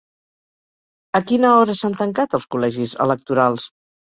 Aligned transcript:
A 1.19 1.21
quina 1.31 1.51
hora 1.57 1.75
s'han 1.83 1.99
tancat 2.01 2.35
els 2.39 2.49
col·legis 2.57 2.97
electorals? 3.07 3.69